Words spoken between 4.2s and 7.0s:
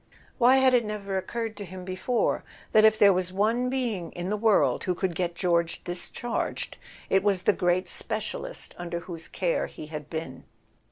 the world who could get George discharged